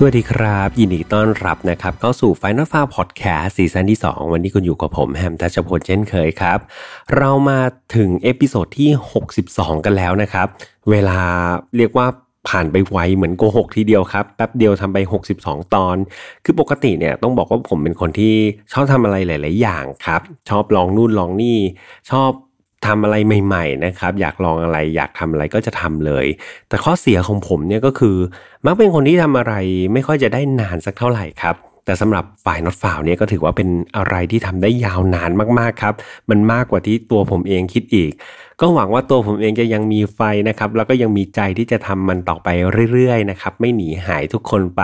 [0.00, 6.58] สวัสดีครับ ยินดีต้อนรับนะครับเข้าสู่ Final f i l e Podcast ซีซั่นที่ 2 วันนี้คุณอยู่กับผมแฮมทัชพลเช่นเคยครับ
[7.16, 7.60] เรามา
[7.96, 8.90] ถึง episode ที่
[9.38, 10.46] 62 กันแล้วนะครับ
[10.90, 11.20] เวลา
[11.76, 12.06] เรียกว่า
[12.48, 14.98] ผ่านไปไวเหมือนโกหกทีเดียวครับ แป๊บเดียวทำไป
[15.36, 15.96] 62 ตอน
[16.44, 18.34] คือปกติเนี่ยต้องบอกว่าผมเป็นคนที่
[18.72, 21.58] ชอบทำอะไรหลาย ๆ อย่างครับ ชอบลองนู่นลองนี่
[22.10, 22.30] ชอบ
[22.86, 26.26] ทำอะไรใหม่ๆนะครับ อยากลองอะไรอยากทำอะไรก็จะทำเลย
[26.68, 28.16] แต่ข้อเสียของผมเนี่ยก็คือ
[28.66, 29.54] มักเป็นคนที่ทำอะไร
[29.92, 31.56] ไม่ค่อยจะได้นานสักเท่าไหร่ครับ
[31.88, 35.94] แต่สำหรับ File Not Found เนี่ยก็ถือว่าเป็นอะไรที่ทำได้ยาวนานมากๆครับ
[36.30, 38.12] มันมากกว่าที่ตัวผมเองคิดอีก
[38.60, 42.48] ก็หวังว่าตัวผมเองจะยังมีไฟนะครับ แล้วก็ยังมีใจที่จะทำมันต่อไป
[42.92, 44.82] เรื่อยๆนะครับ ไม่หนีหายทุกคนไป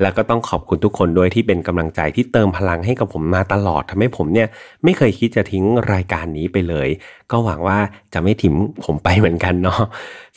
[0.00, 4.48] แล้วก็ต้องขอบคุณทุกคนด้วยที่เป็นกำลังใจที่เติมพลังให้กับผมมาตลอดทำให้ผมเนี่ย
[4.84, 6.88] ไม่เคยคิดจะทิ้งรายการนี้ไปเลย
[7.30, 7.78] ก็หวังว่า
[8.14, 9.80] จะไม่ทิ้งผมไปเหมือนกันเนาะ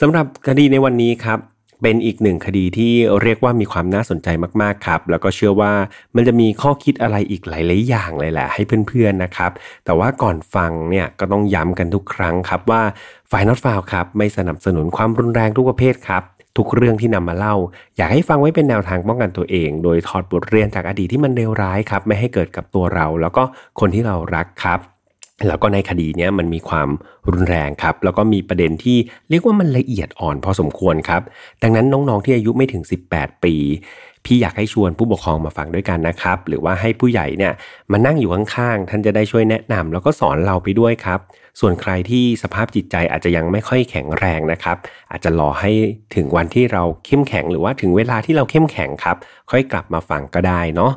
[0.01, 1.39] สำหรับคดีในวันนี้ครับ
[1.81, 4.27] เป็นอีกหนึ่งคดีที่เรียกว่ามีความน่าสนใจ
[4.61, 5.73] มากๆครับ แล้วก็เชื่อว่า
[6.15, 9.51] มันจะมีข้อคิดอะไรอีกหลายๆอย่างเลยแหละให้เพื่อนๆนะครับ
[9.85, 12.81] แต่ว่าก่อนฟังเนี่ยก็ต้องย้ำกันทุกครั้งครับว่า
[13.31, 16.23] ฝ่ายนอตฟาวครับไม่สนับสนุนความรุนแรงทุกประเภทครับ
[16.57, 17.55] ทุกเรื่องที่นำมาเล่า
[17.97, 23.43] อยากให้ฟังไว้เป็นแนวทางป้องกันตัวเอง โดยถอดบทเรียนจากอดีตที่มันเลวร้ายครับ ไม่ให้เกิดกับตัวเรา แล้วก็
[23.79, 24.79] คนที่เรารักครับ
[25.47, 26.89] แล้วก็ในคดีเนี้ยมันมีความ
[27.27, 28.97] รุนแรงครับ แล้วก็มีประเด็นที่
[29.29, 31.21] เรียกว่ามันละเอียดอ่อนพอสมควรครับ
[31.63, 33.55] ดังนั้นน้องๆที่อายุไม่ถึง 18 ปี
[34.25, 37.53] พี่อยากให้ชวนผู้ปกครองมาฟังด้วยกันนะครับ หรือว่าให้ผู้ใหญ่เนี่ย
[37.91, 41.19] มานั่งอยู่ข้างๆ ท่านจะได้ช่วยแนะนำแล้วก็สอนเราไปด้วยครับ
[41.59, 44.77] ส่วนใครที่สภาพจิตใจอาจจะยังไม่ค่อยแข็งแรงนะครับ
[45.11, 45.71] อาจจะรอให้
[46.15, 49.17] ถึงวันที่เราเข้มแข็ง หรือว่าถึงเวลาที่เราเข้มแข็งครับ
[49.51, 50.91] ค่อยกลับมาฟังก็ได้เนาะ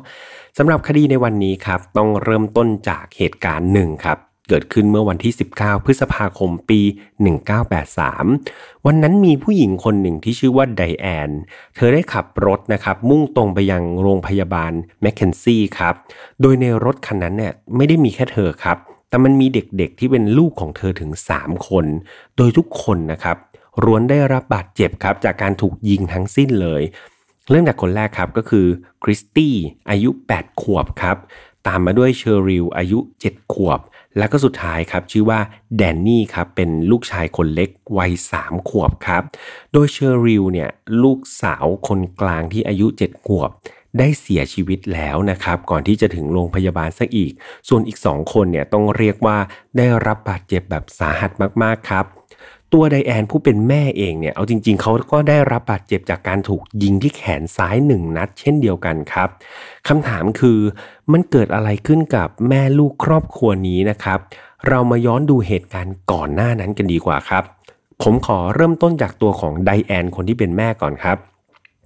[0.57, 4.17] สำหรับคดีในวันนี้ครับต้องเริ่มต้นจากเหตุการณ์หนึ่งครับ
[4.49, 6.81] เกิดขึ้นเมื่อวันที่ 19 พฤษภาคมปี
[8.03, 11.29] 1983 วันนั้นมีผู้หญิงคนหนึ่งที่ชื่อว่าไดแอน
[11.75, 15.93] เธอได้ขับรถนะครับมุ่งตรงไปยังโรงพยาบาลแมคเคนซี่ครับ
[16.41, 18.77] โดยในรถคันนั้นเนี่ยไม่ได้มีแค่เธอครับ
[19.09, 21.85] แต่มันมีเด็กๆที่เป็นลูกของเธอถึง 3 คน
[22.37, 23.37] โดยทุกคนนะครับ
[23.83, 26.83] ร้วนได้รับบาดเจ็บครับจากการถูกยิงทั้งสิ้นเลย
[27.49, 28.65] เริ่มจากคนแรกครับก็คือ
[29.03, 29.55] คริสตี้
[29.89, 31.17] อายุ 8 ขวบครับ
[31.67, 33.79] ตามมาด้วยเชอริลอายุ 7 ขวบ
[34.17, 35.39] แล้วก็สุดท้ายครับชื่อว่า
[35.77, 39.23] แดนนี่ครับเป็นลูกชายคนเล็กวัย 3 ขวบครับ
[39.71, 40.69] โดยเชอริลเนี่ย
[41.03, 43.49] ลูกสาวคนกลางที่อายุ 7 ขวบ
[43.99, 47.31] ได้เสียชีวิตแล้วนะครับก่อนที่จะถึงโรงพยาบาลซะอีก
[47.69, 49.37] ส่วนอีก 2 คนเนี่ยต้องเรียกว่า
[49.77, 51.31] ได้รับบาดเจ็บแบบสาหัส
[51.63, 52.05] มากๆครับ
[52.77, 59.29] ตัวไดแอนผู้เป็นแม่เองเนี่ย เอาจริง ๆเขาก็ได้รับบาดเจ็บจากการถูกยิงที่แขนซ้ายหนึ่งนัด เช่นเดียวกันครับ
[59.87, 60.59] คำถามคือ
[61.11, 64.19] มันเกิดอะไรขึ้นกับแม่ลูกครอบครัวนี้นะครับ
[64.67, 67.43] เรามาย้อนดูเหตุการณ์ก่อนหน้านั้นกันดีกว่าครับ
[68.01, 71.17] ผมขอเริ่มต้นจากตัวของไดแอนคนที่เป็นแม่ก่อนครับ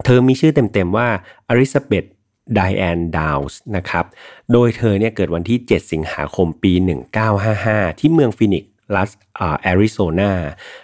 [0.05, 1.07] เธอมีชื่อเต็มๆว่า
[1.47, 2.05] เอลิซาเบธ
[2.53, 4.05] ไดแอนดาวส์นะครับ
[4.51, 6.73] โดยเธอเนี่ยเกิดวันที่ 7 สิงหาคมปี
[7.37, 9.09] 1955 ที่เมืองฟินิกซ์ รัฐ
[9.61, 10.31] แอริโซนา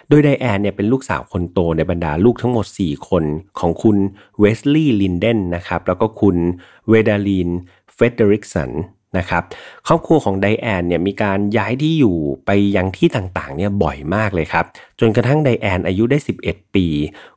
[0.08, 3.24] โดยไดแอนเนี่ยเป็นลูกสาวคนโตในบรรดาลูกทั้งหมด 4 คน
[3.58, 3.96] ของคุณ
[4.38, 6.36] เวสลีย์ลินเดนนะครับแล้วก็คุณ
[6.88, 7.48] เวดาลีน
[7.94, 8.70] เฟเดริกสัน
[9.18, 9.42] นะครับ
[9.86, 12.16] ครอบครัวของไดแอนเนี่ยมีการย้ายที่อยู่
[12.46, 14.64] ไปยังที่ต่างๆเนี่ยบ่อยมากเลยครับ
[15.00, 16.86] จนกระทั่งไดแอนอายุได้ 11 ปี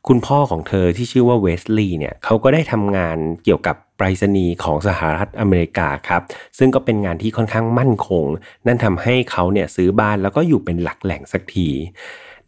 [0.07, 6.21] คุณพ่อของเธอที่ชื่อว่าเวสลีย์เนี่ยเขาก็ได้ทำงานเกี่ยวกับไปรษณีย์ของสหรัฐอเมริกาครับ
[6.57, 8.25] ซึ่งก็เป็นงานที่ค่อนข้างมั่นคง
[8.67, 11.69] นั่นทำให้เขาเนี่ยซื้อบ้านแล้วก็อยู่เป็นหลักแหล่งสักที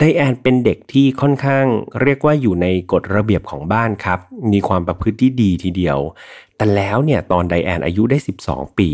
[0.03, 1.66] ไดแอนเป็นเด็กที่ค่อนข้าง
[2.01, 4.19] เรียกว่าอยู่ในกฎระเบียบของบ้านครับ
[4.51, 5.97] มีความประพฤติที่ดีทีเดียว
[6.57, 8.17] แต่แล้วเนี่ยตอนไดแอนอายุได้
[8.47, 8.90] 12 ปี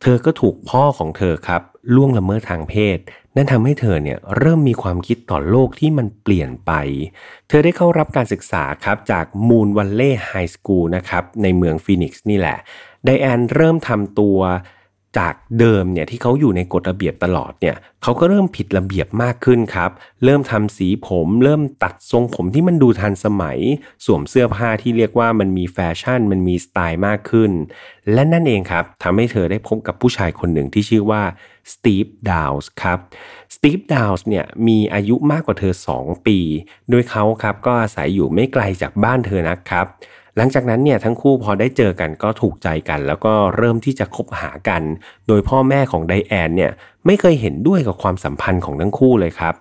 [0.00, 1.62] เธอก็ถูกพ่อของเธอครับ
[1.94, 2.98] ล่วงละเมิดทางเพศ
[3.36, 6.72] นั่นทำให้เธอเนี่ยเริ่มมีความคิดต่อโลกที่มันเปลี่ยนไป
[7.48, 12.58] เธอได้เข้ารับการศึกษาครับจาก Moon Valley High School นะครับในเมืองฟีนิกซ์นี่แหละ
[13.04, 14.38] ไดแอนเริ่มทำตัว
[15.18, 19.90] จากเดิมเนี่ยที่เขาอยู่ในกฎระเบียบตลอดเนี่ยเขาก็เริ่มผิดระเบียบมากขึ้นครับ
[20.24, 23.58] เริ่มทำสีผม เริ่มตัดทรงผมที่มันดูทันสมัย
[24.04, 27.50] สวมเสื้อผ้าที่เรียกว่ามันมีแฟชั่น มันมีสไตล์มากขึ้น
[28.12, 31.22] และนั่นเองครับทำให้เธอได้พบกับผู้ชายคนหนึ่งที่ชื่อว่า
[31.72, 32.98] สตีฟดาวส์ครับ
[33.54, 36.38] สตีฟดาวส์เนี่ยมีอายุมากกว่าเธอ 2 ปี
[36.90, 39.86] โดยเขาครับก็อาศัยอยู่ไม่ไกลจากบ้านเธอนะครับ
[40.36, 44.82] หลังจากนั้นเนี่ยทั้งคู่พอได้เจอกันก็ถูกใจกัน แล้วก็เริ่มที่จะคบหากัน
[45.28, 46.72] โดยพ่อแม่ของไดแอนเนี่ย
[47.06, 49.54] ไม่เคยเห็นด้วยกับความสัมพันธ์ของทั้งคู่เลยครับ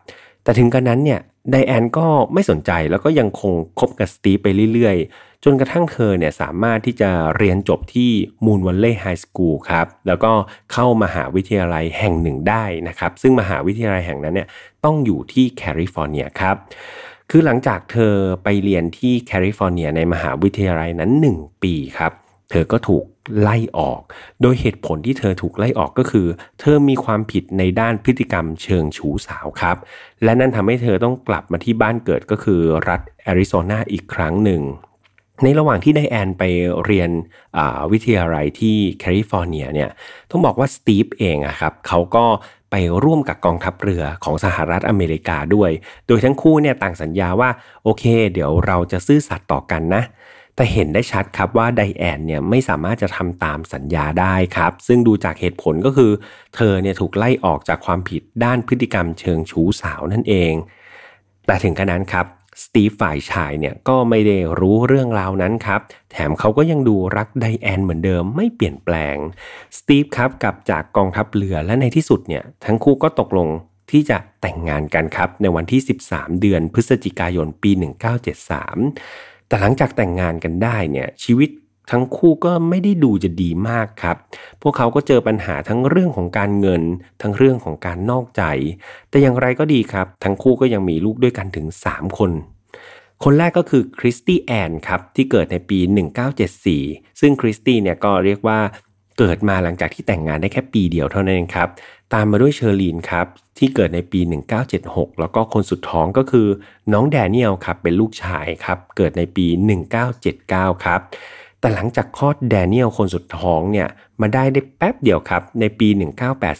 [0.43, 1.19] แต่ถึงกระนั้นเนี่ย
[1.51, 8.11] ไดแอนก็ไม่สนใจแล้วก็ยังคงคบกับสตีฟไปเรื่อยๆ จนกระทั่งเธอเนี่ยสามารถที่จะเรียนจบที่
[8.45, 10.31] Moon Valley High School ครับ แล้วก็
[10.73, 14.47] เข้ามหาวิทยาลัยแห่งหนึ่งได้นะครับ ซึ่งมหาวิทยาลัยแห่งนั้นเนี่ย
[14.85, 16.55] ต้องอยู่ที่แคลิฟอร์เนียครับ
[17.31, 22.11] คือหลังจากเธอไปเรียนที่แคลิฟอร์เนียในมหาวิทยาลัยนั้น 1 ปีครับ
[22.51, 23.05] เธอก็ถูก
[23.41, 24.01] ไล่ออก
[24.41, 26.27] โดยเหตุผลที่เธอถูกไล่ออกก็คือ
[26.59, 29.77] เธอมีความผิดในด้านพฤติกรรมเชิงชู้สาวครับ
[30.23, 34.61] และนั่นทำให้เธอต้องกลับมาที่บ้านเกิดก็คือรัฐแอริโซนาอีกครั้งหนึ่ง
[35.43, 36.43] ในระหว่างที่ไดแอนไป
[36.85, 37.09] เรียน
[37.91, 39.89] วิทยาลัยที่แคลิฟอร์เนียเนี่ย
[40.31, 42.25] ต้องบอกว่าสตีฟเองอะครับ เขาก็
[42.71, 45.71] ไปร่วมกับกองทัพเรือของสหรัฐอเมริกาด้วย
[46.07, 47.49] โดยทั้งคู่เนี่ยต่างสัญญาว่า
[47.83, 50.03] โอเค เดี๋ยวเราจะซื่อสัตย์ต่อกันนะ
[50.55, 56.11] แต่เห็นได้ชัดครับว่าไดแอนเนี่ยไม่สามารถจะทำตามสัญญาได้ครับ ซึ่งดูจากเหตุผลก็คือ
[56.55, 60.53] เธอเนี่ยถูกไล่ออกจากความผิดด้านพฤติกรรมเชิงชู้สาวนั่นเอง
[61.45, 62.25] แต่ถึงขนาดนั้นครับ
[62.63, 69.15] สตีฟฝ่ายชายเนี่ยก็ไม่ได้รู้เรื่องราวนั้นครับ แถมเขาก็ยังดูรักไดแอนเหมือนเดิมไม่เปลี่ยนแปลง
[69.77, 73.47] สตีฟครับกลับจากกองทัพเรือและในที่สุดเนี่ยทั้งคู่ก็ตกลง
[73.91, 77.71] ที่จะแต่งงานกันครับในวันที่ 13 เดือนพฤศจิกายนปี
[78.39, 81.49] 1973 แต่หลังจากแต่งงานกันได้เนี่ยชีวิต
[81.91, 84.17] ทั้งคู่ก็ไม่ได้ดูจะดีมากครับ
[84.61, 86.81] พวกเขาก็เจอปัญหาทั้งเรื่องของการเงิน
[87.21, 88.43] ทั้งเรื่องของการนอกใจ
[89.09, 92.31] แต่อย่างไรก็ดีครับ ทั้งคู่ก็ยังมีลูกด้วยกันถึง 3 คน
[93.23, 95.79] คนแรกก็คือคริสตี้แอนครับที่เกิดในปี
[96.49, 98.59] 1974 ซึ่งคริสตี้เนี่ยก็เรียกว่า
[99.17, 101.69] เกิดมาหลังจากที่แต่งงานได้แค่ปีเดียวเท่านั้นครับ
[102.13, 103.25] ตามมาด้วยเชอร์ลีนครับ
[103.57, 104.19] ที่เกิดในปี
[104.69, 106.47] 1976 แล้วก็คนสุดท้องก็คือ
[106.93, 109.45] น้องแดเนียลครับเป็นลูกชายครับเกิดในปี
[110.15, 111.01] 1979 ครับ
[111.59, 113.87] แต่หลังจากคลอดแดเนียลคนสุดท้องเนี่ย
[114.21, 115.87] มาได้ได้แป๊บเดียวครับ ในปี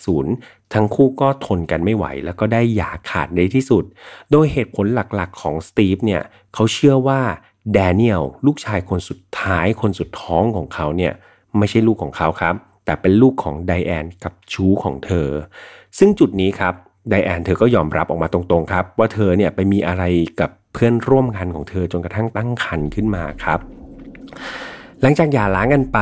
[0.02, 3.84] 1980 ทั้งคู่ก็ทนกันไม่ไหว แล้วก็ได้หย่าขาดในที่สุด
[4.32, 6.22] โดยเหตุผลหลักๆของสตีฟเนี่ย
[6.54, 7.22] เขาเชื่อว่า
[7.74, 11.14] แดเนียลลูกชายคนสุดท้ายคนสุดท้องของเขาเนี่ย
[11.58, 12.56] ไม่ใช่ลูกของเขาครับ
[12.86, 15.28] แต่เป็นลูกของไดแอนกับชู้ของเธอ
[15.98, 16.74] ซึ่งจุดนี้ครับ
[17.10, 20.04] ไดแอนเธอก็ยอมรับออกมาตรงๆครับ ว่าเธอเนี่ยไปมีอะไร
[20.40, 23.60] กับเพื่อนร่วมงานของเธอจนกระทั่งตั้งครรภ์ขึ้นมาครับ
[25.02, 26.00] หลังจากหย่าร้างกันไป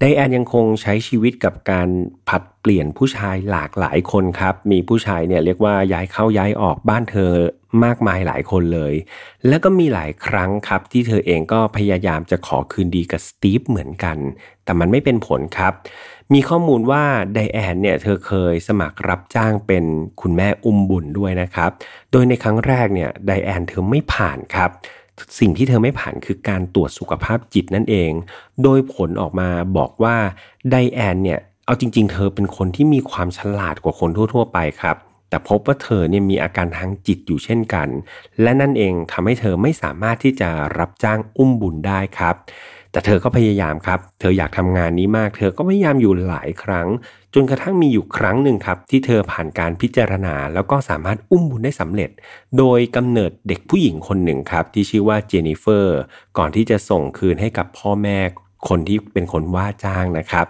[0.00, 1.88] ไดแอนยังคงใช้ชีวิตกับการ
[2.28, 7.32] ผัดเปลี่ยนผู้ชายหลากหลายคนครับ มีผู้ชายเนี่ยเรียกว่าย้ายเข้าย้ายออกบ้านเธอ
[7.84, 8.94] มากมายหลายคนเลย
[9.48, 14.18] แล้วก็มีหลายครั้งครับ ที่เธอเองก็พยายามจะขอคืนดีกับสตีฟเหมือนกัน
[14.64, 15.72] แต่มันไม่เป็นผลครับ
[16.34, 17.02] มีข้อมูลว่า
[17.34, 19.84] ไดแอนเนี่ยเธอเคยสมัครรับจ้างเป็น
[20.20, 21.70] คุณแม่อุ้มบุญด้วยนะครับ
[22.10, 24.70] โดยในครั้งแรกเนี่ยไดแอนเธอไม่ผ่านครับ
[25.38, 28.10] สิ่งที่เธอไม่ผ่านคือการตรวจสุขภาพจิตนั่นเอง
[28.62, 30.16] โดยผลออกมาบอกว่า
[30.70, 34.96] ไดแอนเนี่ย เอาจริง ๆ เธอเป็นคนที่มีความฉลาดกว่าคนทั่ว ๆ ไปครับ
[35.28, 37.88] แต่พบว่าเธอเนี่ยมีอาการทางจิตอยู่เช่นกัน
[38.42, 42.34] และนั่นเองทำให้เธอไม่สามารถที่จะรับจ้างอุ้มบุญได้ครับ
[42.96, 46.88] แต่เธอก็พยายามครับ เธออยากทำงานนี้มาก เธอก็พยายามอยู่หลายครั้ง
[47.34, 52.10] จนกระทั่งมีอยู่ครั้งหนึ่งครับ ที่เธอผ่านการพิจารณา แล้วก็สามารถอุ้มบุญได้สำเร็จ
[52.58, 55.98] โดยกำเนิดเด็กผู้หญิงคนหนึ่งครับ ที่ชื่อว่าเจนิเฟอร์
[56.38, 58.18] ก่อนที่จะส่งคืนให้กับพ่อแม่
[58.68, 60.46] คนที่เป็นคนว่าจ้างนะครับ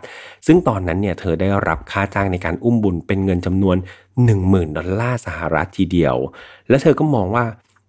[0.47, 3.77] ซึ่งตอนนั้นเนี่ยเธอได้รับค่าจ้างในการอุ้มบุญเป็นเงินจำนวน
[4.27, 6.17] 10,000 ดอลลาร์สหรัฐทีเดียว
[6.69, 7.45] และเธอก็มองว่า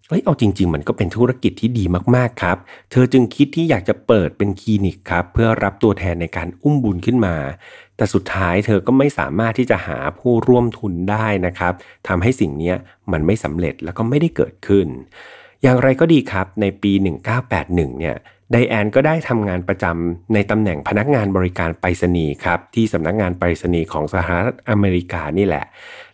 [0.09, 1.83] เฮ้ยเอาจริง ๆ มันก็เป็นธุรกิจที่ดี
[2.15, 2.57] มากๆครับ
[2.91, 7.35] เธอจึงคิดที่อยากจะเปิดเป็นคลินิกครับ เพื่อรับตัวแทนในการอุ้มบุญขึ้นมา
[7.97, 11.73] แต่สุดท้ายเธอก็ไม่สามารถที่จะหาผู้ร่วมทุนได้นะครับ
[12.07, 12.73] ทำให้สิ่งนี้
[13.11, 14.87] มันไม่สำเร็จแล้วก็ไม่ได้เกิดขึ้น
[15.63, 16.91] อย่างไรก็ดีครับในปี
[17.45, 18.15] 1981 เนี่ย
[18.51, 25.65] ไดแอนก็ได้ทำงานประจำในตำแหน่งพนักงานบริการไปรษณีย์ครับที่สำนักงานไปรษณีย์ของสหรัฐอเมริกานี่แหละ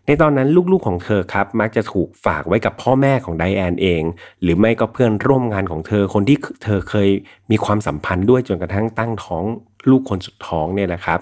[0.07, 4.03] ในตอนนั้นลูกๆของเธอครับมักจะถูกฝากไว้กับพ่อแม่ของไดแอนเอง
[4.41, 7.09] หรือไม่ก็เพื่อนร่วมงานของเธอคนที่เธอเคย
[7.51, 9.43] มีความสัมพันธ์ด้วยจนกระทั่งตั้งท้อง
[9.89, 11.19] ลูกคนสุดท้องเนี่ยแหละครับ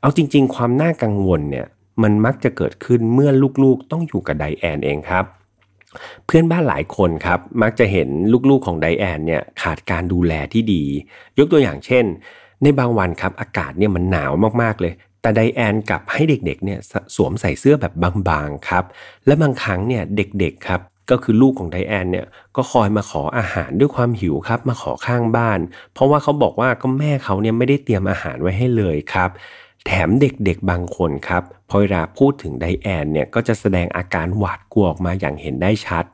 [0.00, 1.66] เอาจริง ๆ ความน่ากังวลเนี่ย
[2.02, 3.30] มันมักจะเกิดขึ้นเมื่อ
[3.62, 5.24] ลูกๆ ต้องอยู่กับไดแอนเองครับ
[6.26, 8.08] เพื่อนบ้านหลายคนครับมักจะเห็น
[8.50, 10.84] ลูกๆของไดแอนเนี่ยขาดการดูแลที่ดี
[11.38, 12.04] ยกตัวอย่างเช่น
[12.62, 14.92] ในบางวันครับอากาศเนี่ยมันหนาวมากๆเลย
[15.24, 16.80] แต่ไดแอนกลับให้เด็กๆเนี่ย
[17.16, 17.92] สวมใส่เสื้อแบบ
[18.28, 18.84] บางๆครับ
[19.26, 22.26] และบางครั้งเนี่ยเด็กๆครับก็คือลูกของไดแอนเนี่ย
[22.56, 25.60] ก็คอยมาขออาหารด้วยความหิวครับ มาขอข้างบ้าน
[25.94, 29.30] เพราะว่าเขาบอกว่าก็แม่เขาเนี่ยไม่ได้เตรียมอาหารไว้ให้เลยครับ
[29.86, 36.04] แถมเด็กๆบางคนครับพอเวลาพูดถึงไดแอนเนี่ยก็จะแสดงอาการหวาดกลัวออกมาอย่างเห็นได้ชัด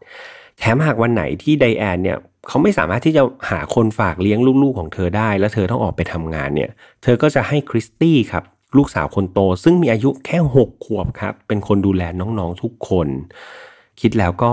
[0.58, 6.70] แถมหากวันไหนที่ไดแอนเนี่ยเขาไม่สามารถที่จะหาคนฝากเลี้ยงลูกๆของเธอได้ แล้วเธอต้องออกไปทำงานเนี่ย
[7.02, 8.44] เธอก็จะให้คริสตี้ครับ
[8.76, 13.08] ลูกสาวคนโต ซึ่งมีอายุแค่หกขวบครับ เป็นคนดูแลน้องๆทุกคน
[14.00, 14.50] คิดแล้วก็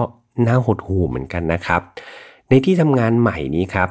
[0.48, 1.82] น่าหดหู่เหมือนกันนะครับ
[2.50, 3.90] ในที่ทำงานใหม่นี้ครับ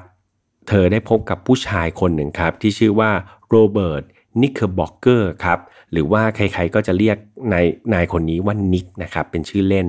[0.69, 3.11] เธอได้พบกับผู้ชายคนหนึ่งครับ ที่ชื่อว่า
[3.49, 4.05] โรเบิร์ต
[4.43, 5.59] นิคเคอร์บ็อกเกอร์ครับ
[5.93, 7.17] หรือว่าใครๆก็จะเรียก
[7.53, 9.87] นายนายคนนี้ว่านิกนะครับเป็นชื่อเล่น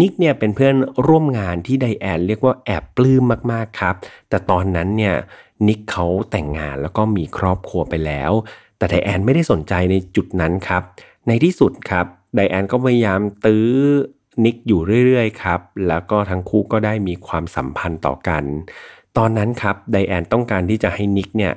[0.00, 0.74] นิกเนี่ยเป็นเพื่อน
[1.06, 3.94] ร่วมงานที่ไดแอนเรียกว่าแอบปลื้มมากๆครับ
[4.28, 5.14] แต่ตอนนั้นเนี่ย
[5.66, 8.32] นิกเขาแต่งงานแล้วก็มีครอบครัวไปแล้ว
[8.82, 10.82] แต่ไดแอนไม่ได้สนใจในจุดนั้นครับ
[11.28, 13.68] ในที่สุดครับไดแอนก็พยายามตื้อ
[14.44, 18.44] นิกอยู่เรื่อยๆครับ แล้วก็ทั้งคู่ก็ได้มีความสัมพันธ์ต่อกัน
[19.16, 21.52] ตอนนั้นครับไดแอนต้องการที่จะให้นิกเนี่ย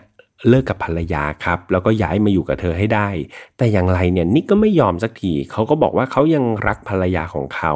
[0.47, 3.09] เลิกกับภรรยาครับ แล้วก็ย้ายมาอยู่กับเธอให้ได้
[3.57, 7.73] แต่อย่างไรเนี่ยนิกก็ไม่ยอมสักทีเขาก็บอกว่าเขายังรักภรรยาของเขา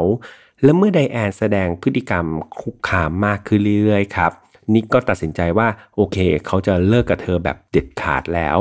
[0.63, 2.25] และเมื่อไดแอนแสดงพฤติกรรม
[2.61, 4.31] คุกคามมากขึ้นเรื่อยๆครับ
[4.73, 8.59] นิกก็ตัดสินใจว่าโอเค เขาจะเลิกกับเธอแบบเด็ดขาดแล้ว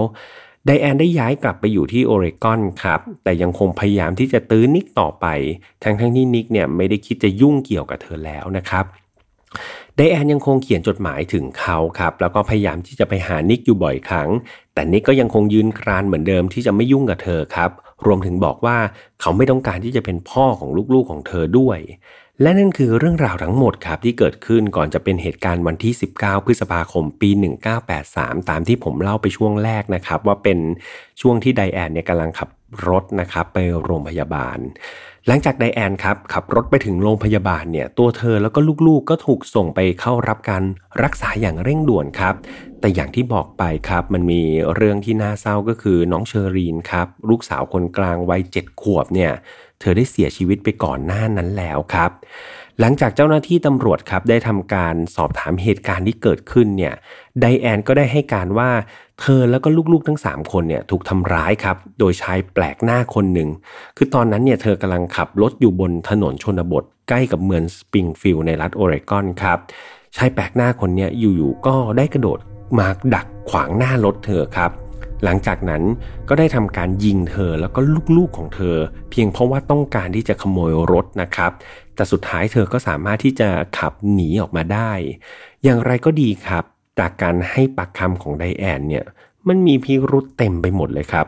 [0.66, 5.26] ไดแอนได้ย้ายกลับไปอยู่ที่โอเรกอนครับ แต่ยังคงพยายามที่จะตื้อนิกต่อไป
[5.84, 8.84] ทั้งทั้งที่นิกเนี่ยไม่ได้คิดจะยุ่งเกี่ยวกับเธอแล้วนะครับ
[9.96, 14.28] ไดแอนยังคงเขียนจดหมายถึงเขาครับ แล้วก็พยายามที่จะไปหานิกอยู่บ่อยครั้ง
[14.74, 17.70] แต่นิกก็ยังคงยืนกรานเหมือนเดิมที่จะไม่ยุ่งกับเธอครับ
[18.06, 18.76] รวมถึงบอกว่า
[19.20, 21.78] เขาไม่ต้องการที่จะเป็นพ่อของลูกๆของเธอด้วย
[22.42, 27.30] และนั่นคือเรื่องราวทั้งหมดครับที่เกิดขึ้นก่อนจะเป็นเหตุการณ์วันที่ 19 พฤษภาคมปี
[27.90, 30.58] 1983 ตามที่ผมเล่าไปช่วงแรกนะครับ ว่าเป็น
[31.20, 32.48] ช่วงที่ไดแอนเนี่ยกำลังขับ
[32.88, 34.58] รถนะครับไปโรงพยาบาล
[35.26, 40.64] หลังจากไดแอนครับขับรถไปถึงโรงพยาบาลเนี่ยตัวเธอแล้วก็ลูกๆ ก็ถูกส่งไปเข้ารับการ
[41.02, 42.34] รักษาอย่างเร่งด่วนครับ
[42.80, 44.42] แต่อย่างที่บอกไปครับมันมี
[44.74, 49.32] เรื่องที่น่าเศร้าก็คือน้องเชอรีนครับลูกสาวคนกลางวัยเจ็ดขวบเนี่ย
[49.80, 52.10] เธอได้เสียชีวิตไปก่อนหน้านั้นแล้วครับ
[52.80, 56.94] หลังจากเจ้าหน้าที่ตำรวจครับได้ทำการสอบถามเหตุการณ์ที่เกิดขึ้นเนี่ย
[57.40, 58.70] ไดแอนก็ได้ให้การว่า
[59.20, 63.48] เธอแล้วก็ลูกๆทั้ง 3 คนเนี่ยถูกทำร้ายครับ โดยชายแปลกหน้าคนหนึ่ง
[63.96, 69.58] คือตอนนั้นเนี่ยเธอกำลังขับรถอยู่บนถนนชนบท ใกล้กับเมืองสปริงฟิลด์ในรัฐโอเรกอนครับ
[70.16, 72.38] ชายแปลกหน้าคนนี้อยู่ๆก็ได้กระโดด
[72.78, 74.70] มาดักขวางหน้ารถเธอครับ
[75.24, 75.82] หลังจากนั้น
[76.28, 77.80] ก็ได้ทำการยิงเธอแล้วก็
[78.16, 78.76] ลูกๆของเธอ
[79.10, 81.50] เพียงเพราะว่าต้องการที่จะขโมยรถนะครับ
[81.94, 83.48] แต่สุดท้ายเธอก็สามารถที่จะ
[83.78, 84.92] ขับหนีออกมาได้
[85.64, 86.64] อย่างไรก็ดีครับ
[86.98, 89.04] จากการให้ปากคำของไดแอนเนี่ย
[89.48, 91.26] มันมีพิรุษเต็มไปหมดเลยครับ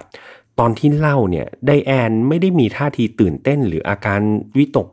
[0.59, 4.21] ตอนที่เล่าเนี่ยไดแอนไม่ได้มีท่าทีตื่นเต้นหรืออาการ
[4.57, 4.89] วิตก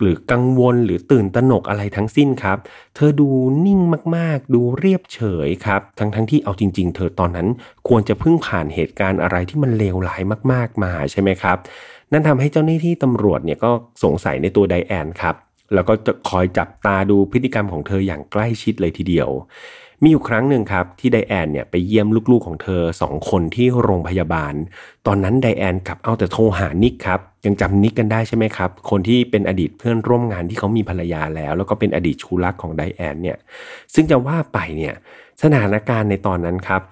[0.00, 2.58] หรือกังวลหรือตื่นตระหนกอะไรทั้งสิ้นครับ
[2.94, 3.28] เธอดู
[3.66, 3.80] นิ่ง
[4.16, 7.48] มากๆ ดูเรียบเฉยครับ ทั้งๆทที่เอาจริง ๆ เธอตอนนั้น
[7.88, 11.56] ควรจะเพิ่งผ่านเหตุการณ์อะไรที่มันเลวร้ายมากๆมาใช่ไหมครับ
[12.12, 13.70] นั่นทำให้เจ้าหน้าที่ตำรวจเนี่ยก็
[14.04, 15.34] สงสัยในตัวไดแอนครับ
[15.74, 19.28] แล้วก็จะคอยจับตาดูพฤติกรรมของเธออย่างใกล้ชิดเลยทีเดียว
[20.02, 24.54] มีอยู่ครั้งหนึ่งครับที่ไดแอนเนี่ยไปเยี่ยมลูกๆของเธอสองคนที่โรงพยาบาล
[25.06, 33.38] ตอนนั้นไดแอนกลับเอาแต่โทรหานิกครับยังจำนิกกันได้ใช่ไหมครับ คนที่เป็นอดีตเพื่อนร่วมงานที่เขามีภรรยาแล้ว แล้วก็เป็นอดีตชูรักของไดแอนเนี่ย
[33.94, 34.94] ซึ่งจะว่าไปเนี่ย
[35.42, 36.82] สถานการณ์ในตอนนั้นครับ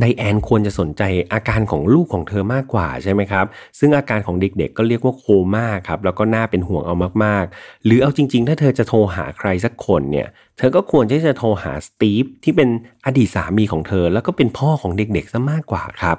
[0.00, 1.02] ไดแอนควรจะสนใจ
[1.32, 3.46] อาการของลูกของเธอมากกว่าใช่ไหมครับ
[3.78, 10.28] ซึ่งอาการของเด็กๆก็เรียกว่าโคม่าครับแล้วก็น่าเป็นห่วงเอามากๆ หรือเอาจริงๆ ถ้าเธอจะโทรหาใครสักคนเนี่ย
[10.58, 12.68] เธอก็ควรที่จะโทรหาสตีฟที่เป็น
[13.06, 16.18] อดีตสามีของเธอ แล้วก็เป็นพ่อของเด็กๆซะมากกว่าครับ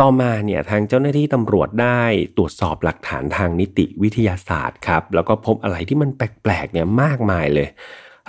[0.00, 2.00] ต่อมาเนี่ยทางเจ้าหน้าที่ตำรวจได้
[2.36, 7.68] ตรวจสอบหลักฐานทางนิติวิทยาศาสตร์ครับแล้วก็พบอะไรที่มันแปลกๆเนี่ยมากมายเลย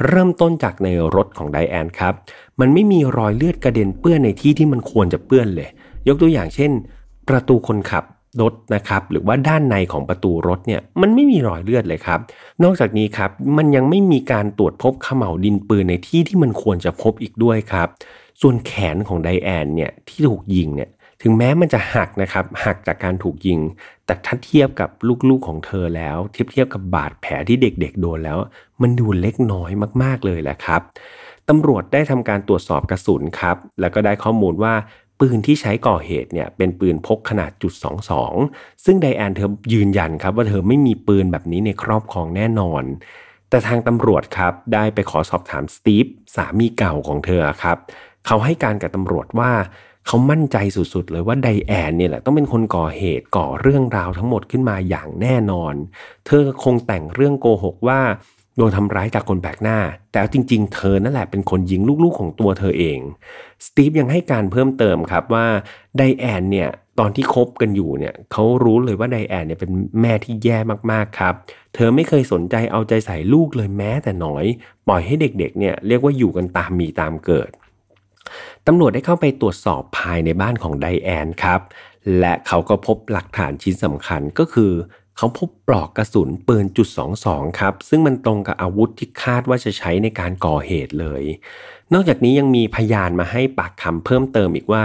[0.07, 2.13] เริ่มต้นจากในรถของไดแอนครับ
[2.59, 5.69] มันไม่มีรอยเลือดกระเด็นเปื้อนในที่ที่มันควรจะเปื้อนเลย
[6.07, 6.71] ยกตัวอย่างเช่น
[7.29, 8.03] ประตูคนขับ
[8.41, 12.19] รถนะครับหรือว่าด้านในของประตูรถเนี่ยมันไม่มีรอยเลือดเลยครับ
[12.63, 17.87] นอกจากนี้ครับมันยังไม่มีการตรวจพบขม่าวดินปืนในที่ที่มันควรจะพบอีกด้วยครับ
[18.41, 20.89] ส่วนแขนของไดแอนเนี่ยที่ถูกยิงเนี่ย
[21.21, 23.59] ถึงแม้มันจะหักนะครับหักจากการถูกยิง
[24.05, 24.89] แต่ถ้าเทียบกับ
[25.29, 28.37] ลูกๆของเธอแล้ว เทียบเทียบกับบาดแผลที่เด็กๆโดนแล้ว
[28.81, 29.71] มันดูเล็กน้อย
[30.03, 30.81] มากๆเลยแหละครับ
[31.49, 34.73] ตำรวจได้ทำการตรวจสอบกระสุนครับ แล้วก็ได้ข้อมูลว่า
[35.19, 37.73] ปืนที่ใช้ก่อเหตุเนี่ยเป็นปืนพกขนาดจุด
[38.29, 42.83] 22 ซึ่งไดแอนเธอยืนยันครับว่าเธอไม่มีปืนแบบนี้ในครอบครองแน่นอน
[43.49, 47.77] แต่ทางตำรวจครับได้ไปขอสอบถามสตีฟสามีเก่าของเธอครับ
[48.25, 49.51] เขาให้การกับตำรวจว่า
[50.07, 55.73] เขามั่นใจสุดๆเลยว่าไดแอนเนี่ยแหละต้องเป็นคนก่อเหตุก่อเรื่องราวทั้งหมดขึ้นมาอย่างแน่นอน
[56.27, 58.01] เธอคงแต่งเรื่องโกหกว่า
[58.59, 59.79] โดนทำร้ายจากคนแปลกหน้า
[60.11, 62.99] แต่จริง ๆ เธอนั่นแหละเป็นคนยิงลูกๆของตัวเธอเอง
[63.65, 65.45] สตีฟยังให้การเพิ่มเติมครับว่า
[65.97, 70.57] ไดแอนเนี่ยตอนที่คบกันอยู่เนี่ยเขารู้เลยว่าไดแอนเนี่ยเป็นแม่ที่แย่
[70.91, 71.33] มากๆครับ
[71.75, 74.45] เธอไม่เคยสนใจเอาใจใส่ลูกเลยแม้แต่น้อย
[74.87, 77.49] ปล่อยให้เด็กๆเนี่ยเรียกว่าอยู่กันตามมีตามเกิด
[78.67, 81.61] ตำรวจได้เข้าไปตรวจสอบภายในบ้านของไดแอนครับ
[82.19, 84.71] และเขาก็พบหลักฐานชิ้นสำคัญก็คือ
[85.21, 86.87] เขาพบปลอกกระสุนปืนจุด
[87.23, 91.23] 22ครับ ซึ่งมันตรงกับอาวุธที่คาดว่าจะใช้ในการก่อเหตุเลย
[91.93, 94.83] นอกจากนี้ยังมีพยานมาให้ปากคำเพิ่มเติมอีกว่า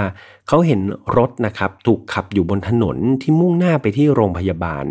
[0.48, 0.80] เขาเห็น
[1.16, 4.84] รถนะครับถูกขับอยู่บนถนนที่มุ่งหน้าไปที่โรงพยาบาล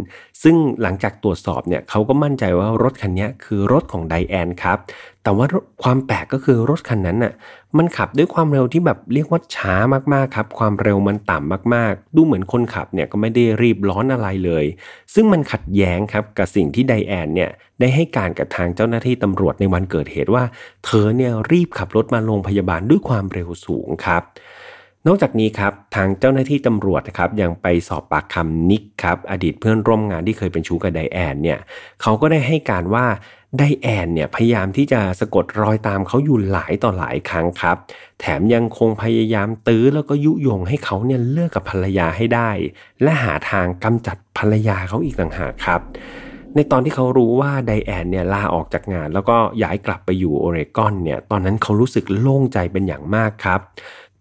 [0.44, 4.78] ซึ่งหลังจากตรวจสอบเนี่ยเขาก็มั่นใจว่ารถคันนี้คือรถของไดแอนครับ
[5.24, 5.46] แต่ว่า
[5.84, 7.34] ความแปลกก็คือรถคันนั้นน่ะ
[7.78, 9.76] มันขับด้วยความเร็วที่แบบเรียกว่าช้า
[10.14, 14.66] มากๆครับ ความเร็วมันต่ำมากๆ ดูเหมือนคนขับเนี่ยก็ไม่ได้รีบร้อนอะไรเลย
[15.14, 17.50] ซึ่งมันขัดแย้งครับกับสิ่งที่ไดแอนเนี่ย
[17.80, 20.44] ได้ให้การกับทางเจ้าหน้าที่ตำรวจในวันเกิดเหตุว่า
[20.86, 24.24] เธอเนี่ยรีบขับรถมาโรงพยาบาลด้วยความเร็วสูงครับ
[25.08, 31.60] นอกจากนี้ครับทางเจ้าหน้าที่ตำรวจนะครับยังไปสอบปากคำนิกครับอดีตเพื่อนร่วมงานที่เคยเป็นชู้กับไดแอนเนี่ย
[32.02, 33.06] เขาก็ได้ให้การว่า
[33.58, 37.78] ไดแอนเนี่ยพยายามที่จะสะกดรอยตามเขาอยู่หลายต่อหลายครั้งครับ
[38.20, 42.52] แถมยังคงพยายามตื้อแล้วก็ยุยงให้เขาเนี่ยเลิกกับภรรยาให้ได้
[43.02, 45.82] และหาทางกำจัดภรรยาเขาอีกต่างหากครับ
[46.56, 53.60] ในตอนที่เขารู้ว่าไดแอนเนี่ยลาออกจากงาน แล้วก็ย้ายกลับไปอยู่โอเรกอนเนี่ยตอนนั้นเขารู้สึกโล่งใจเป็นอย่างมากครับ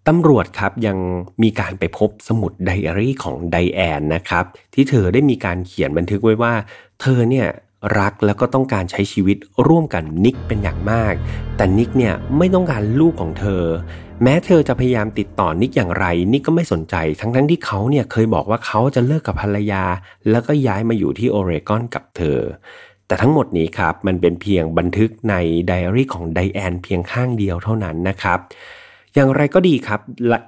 [0.09, 0.99] ตำรวจครับยัง
[1.43, 6.55] มีการไปพบสมุดไดอารี่ของไดแอนนะครับที่เธอได้มีการเขียนบันทึกไว้ว่า
[7.01, 7.49] เธอเนี่ย
[7.99, 9.37] รักแล้วก็ต้องการใช้ชีวิต
[9.67, 11.15] ร่วมกับนิกเป็นอย่างมาก
[11.57, 13.65] แต่นิกเนี่ยไม่ต้องการลูกของเธอ
[14.23, 19.85] แม้เธอจะพยายามติดต่อนิกอย่างไร นิกก็ไม่สนใจ ทั้งทั้งที่เขาเนี่ยเคยบอกว่าเขาจะเลิกกับภรรยา
[20.31, 22.39] แล้วก็ย้ายมาอยู่ที่โอเรกอนกับเธอ
[23.07, 25.35] แต่ทั้งหมดนี้ครับมันเป็นเพียงบันทึกใน
[25.67, 28.39] ไดอารี่ของไดแอนเพียงข้างเดียวเท่านั้นนะครับ
[29.14, 30.00] อย่างไรก็ดีครับ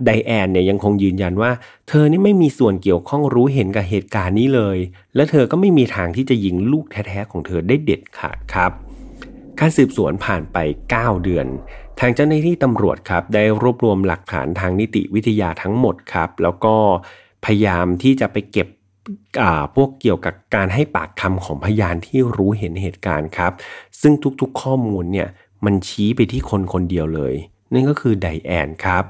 [0.04, 1.50] ไดแอนเนี่ยยังคงยืนยันว่า
[1.88, 4.78] เธอนี่ไม่มีส่วนเกี่ยวข้องรู้เห็นกับเหตุการณ์นี้เลย
[5.14, 8.72] และเธอก็ไม่มีทางที่จะยิงลูกแท้ๆของเธอได้เด็ดขาดครับ
[9.58, 10.58] การสืบสวนผ่านไป
[10.94, 11.46] 9 เดือน
[12.00, 16.74] ทางเจ้าหน้าที่ตำรวจครับ ได้รวบรวมหลักฐานทางนิติวิทยาทั้งหมดครับ แล้วก็
[17.44, 18.68] พยายามที่จะไปเก็บ
[19.76, 23.52] พวกเกี่ยวกับการให้ปากคำของพยานที่รู้เห็นเหตุการณ์ครับ
[24.00, 25.28] ซึ่งทุกๆข้อมูลเนี่ย
[25.64, 27.34] มันชี้ไปที่คนคนเดียวเลย
[27.72, 29.04] นั่นก็คือไดแอนครับ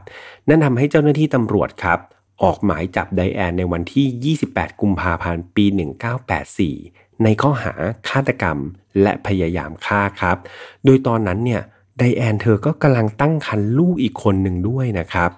[0.49, 1.99] นั่นทำให้เจ้าหน้าที่ตำรวจครับ
[2.43, 5.64] ออกหมายจับไดแอนในวันที่ 28 กุมภาพันธ์ ปี
[6.45, 7.75] 1984 ในข้อหา
[8.09, 8.59] ฆาตกรรม
[9.03, 10.37] และพยายามฆ่าครับ
[10.85, 11.62] โดยตอนนั้นเนี่ย
[11.99, 15.31] ไดแอนเธอก็กำลังตั้งครรภ์ลูกอีกคนหนึ่งด้วยนะครับ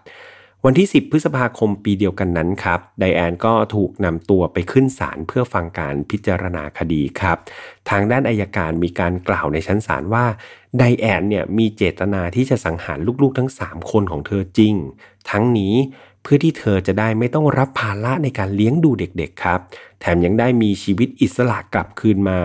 [0.68, 7.38] วันที่ 10 พฤษภาคมปีเดียวกันนั้นครับ ไดแอนก็ถูกนำตัวไปขึ้นศาลเพื่อฟังการพิจารณาคดีครับ
[7.90, 10.24] ทางด้านอายการมีการกล่าวในชั้นศาลว่า
[10.78, 14.74] ไดแอนเนี่ยมีเจตนาที่จะสังหารลูกๆทั้ง 3 คนของเธอจริง
[15.30, 15.74] ทั้งนี้
[16.22, 19.60] เพื่อที่เธอจะได้ไม่ต้องรับภาระในการเลี้ยงดูเด็กๆครับ
[20.00, 22.40] แถมยังได้มีชีวิตอิสระกลับคืนมา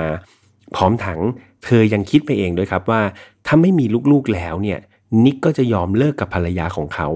[0.76, 1.20] พร้อมทั้ง
[1.66, 3.02] เธอยังคิดไปเองด้วยครับว่า
[3.46, 4.80] ถ้าไม่มีลูกๆแล้วเนี่ย
[5.24, 7.08] นิกก็จะยอมเลิกกับภรรยาของเขา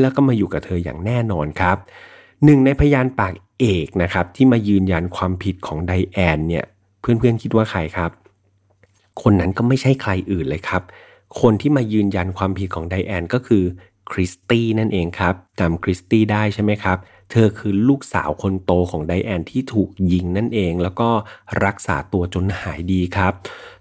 [0.00, 1.76] แล้วก็มาอยู่กับเธออย่างแน่นอนครับ
[2.44, 6.64] หนึ่งในพยานปากเอกนะครับที่มายืนยันความผิดของไดแอนเนี่ย
[7.00, 8.10] เพื่อนๆคิดว่าใครครับ
[9.22, 10.82] คนนั้นก็ไม่ใช่ใครอื่นเลยครับ
[11.40, 13.64] คนที่มายืนยันความผิดของไดแอนก็คือ
[14.12, 16.98] คริสตี้นั่นเองครับจำคริสตี้ได้ใช่ไหมครับ
[17.30, 21.08] เธอคือลูกสาวคนโตของไดแอนที่ถูกยิงนั่นเอง แล้วก็
[21.64, 23.32] รักษาตัวจนหายดีครับ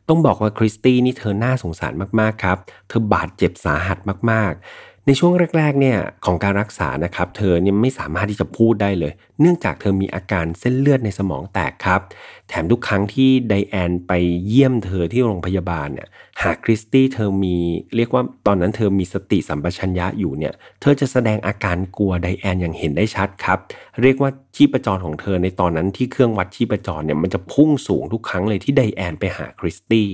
[0.10, 3.98] ต้องบอกว่าคริสตี้นี่เธอน่าสงสารมากๆครับ เธอบาดเจ็บสาหัส
[4.32, 12.02] มากๆ ในช่วงแรกๆเนี่ยของการรักษานะครับ เธอเนี่ยไม่สามารถที่จะพูดได้เลย เนื่องจากเธอมีอาการเส้นเลือดในสมองแตกครับ
[12.50, 14.12] แถมทุกครั้งที่ไดแอนไป
[14.48, 16.08] เยี่ยมเธอที่โรงพยาบาลเนี่ย
[16.44, 17.58] หากคริสตี้เธอมี
[17.96, 23.60] เรียกว่าตอนนั้นเธอมีสติสัมปชัญญะอยู่เนี่ยเธอจะแสดงอาการกลัวไดแอนอย่างเห็นได้ชัดครับ
[24.02, 30.10] เรียกว่าชีพจรของเธอในตอนนั้นที่เครื่องวัดชีพจรเนี่ยมันจะพุ่งสูงทุกครั้งเลยที่ไดแอนไปหาคริสตี้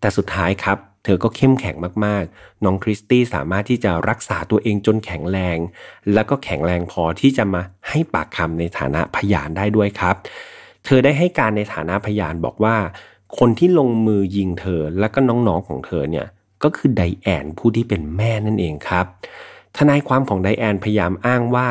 [0.00, 5.58] แต่สุดท้ายครับ เธอก็เข้มแข็งมากๆ น้องคริสตี้สามารถที่จะรักษาตัวเองจนแข็งแรง
[6.12, 10.16] แล้วก็แข็งแรงพอที่จะมาให้ปากคำในฐานะพยานได้ด้วยครับ
[10.84, 12.76] เธอได้ให้การในฐานะพยานบอกว่า
[13.38, 16.26] คนที่ลงมือยิงเธอและก็น้องๆของเธอเนี่ย
[16.62, 19.06] ก็คือไดแอนผู้ที่เป็นแม่นั่นเองครับ
[19.76, 21.68] ทนายความของไดแอนพยายามอ้างว่า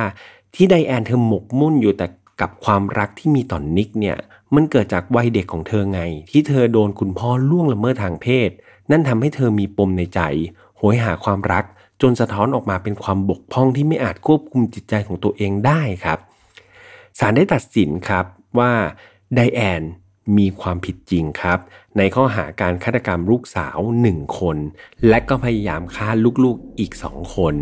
[0.56, 2.08] ที่ไดแอนเธอหมกมุ่นอยู่แต่
[2.42, 4.18] กับความรักที่มีต่อนนิกเนี่ย
[4.56, 8.50] มันเกิดจากวัยเด็กของเธอไง ที่เธอโดนคุณพ่อล่วงละเมิดทางเพศ
[8.92, 10.22] นั่นทำให้เธอมีปมในใจ
[10.78, 11.66] โหยหาความรัก
[12.02, 16.20] จนสะท้อนออกมาเป็นความบกพร่องที่ไม่อาจควบคุมจิตใจของตัวเองได้ครับ
[17.20, 18.26] ศาลได้ตัดสินครับ
[18.60, 18.72] ว่า
[19.36, 19.84] ไดแอน
[20.38, 21.60] มีความผิดจริงครับ
[21.98, 24.58] ในข้อหาการฆาตกรรมลูกสาวหนึ่งคน
[25.08, 26.10] และก็พยายามฆ่า
[26.44, 27.56] ลูกๆอีกสองคน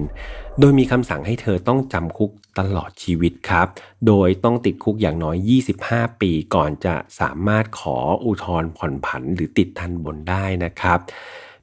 [0.60, 3.67] โดยมีคำสั่งให้เธอต้องจำคุกตลอดชีวิตครับ
[4.08, 5.38] โดยต้องติดคุกอย่างน้อย
[5.80, 11.00] 25 ปีก่อนจะสามารถขออุทธรณ์ผ่อนผันหรือติดทันบนได้นะครับ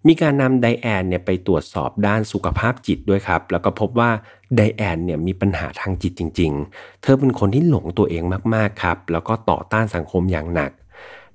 [0.07, 4.11] มีการนำไดแอนเนี่ยไปตรวจสอบด้านสุขภาพจิตด้วยครับ แล้วก็พบว่า
[4.57, 8.23] ไดแอนเนี่ยมีปัญหาทางจิตจริง ๆ เธอเป็นคนที่หลงตัวเอง
[8.55, 10.71] มากๆครับ แล้วก็ต่อต้านสังคมอย่างหนัก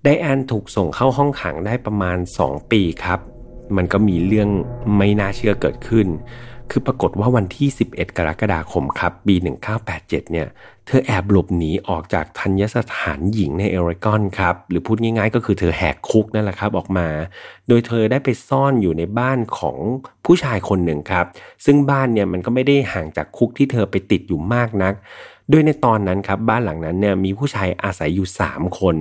[0.03, 3.19] ไดแอนถูกส่งเข้าห้องขังได้ประมาณ 2 ปีครับ
[3.75, 4.49] มันก็มีเรื่อง
[4.97, 6.07] ไม่น่าเชื่อเกิดขึ้น
[6.71, 9.35] คือปรากฏว่าวันที่ 11 กรกฎาคมครับ ปี
[9.83, 10.47] 1987 เนี่ย
[10.87, 17.07] เธอแอบหลบหนีออกจากทัญสถานหญิงในเอริกอนครับ หรือพูดง่ายๆ ก็คือเธอแหกคุกนั่นแหละครับออกมา
[17.67, 19.77] โดยเธอได้ไปซ่อนอยู่ในบ้านของ
[20.25, 21.25] ผู้ชายคนหนึ่งครับ
[21.65, 24.93] ซึ่งบ้านเนี่ยมันก็ไม่ได้ห่างจากคุกที่เธอไปติดอยู่มากนัก
[25.49, 28.95] โดยในตอนนั้นครับบ้านหลังนั้นเนี่ยมีผู้ชายอาศัยอยู่ 3 คน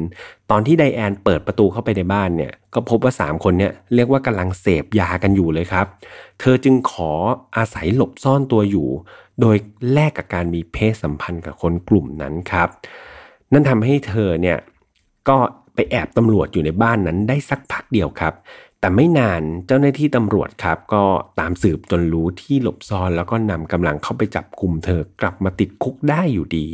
[0.51, 5.87] ตอนที่ไดแอนเปิดประตูเข้าไปในบ้านเนี่ยก็พบว่า 3 คนเนี่ยเรียกว่ากำลังเสพยากันอยู่เลยครับ
[6.41, 7.13] เธอจึงขอ
[7.57, 8.89] อาศัยหลบซ่อนตัวอยู่
[9.41, 9.57] โดย
[9.93, 12.69] แลกกับการมีเพศสัมพันธ์กับคนกลุ่มนั้นครับ
[13.53, 14.59] นั่นทำให้เธอเนี่ย
[15.29, 15.37] ก็
[15.75, 18.35] ไปแอบตำรวจอยู่ในบ้านนั้นได้สักพักเดียวครับ
[18.81, 21.05] แต่ไม่นานเจ้าหน้าที่ตำรวจครับ ก็
[21.41, 26.67] ตามสืบจนรู้ที่หลบซ่อนแล้วก็นำกำลังเข้าไปจับกลุ่มเธอกลับมาติดคุกได้อยู่ดี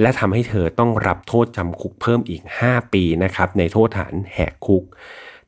[0.00, 4.84] และทำให้เธอต้องรับโทษจำคุกเพิ่มอีก 5 ปีนะครับ ในโทษฐานแหกคุก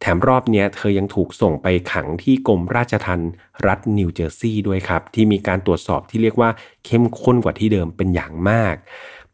[0.01, 3.31] แถมรอบนี้เธอยังถูกส่งไปขังที่กรมราชทัณฑ์
[3.67, 6.51] รัฐนิวเจอร์ซีย์ด้วยครับ ที่มีการตรวจสอบที่เรียกว่า
[6.87, 8.75] เข้มข้นกว่าที่เดิมเป็นอย่างมาก